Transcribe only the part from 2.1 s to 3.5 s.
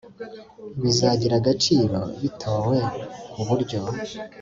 bitowe ku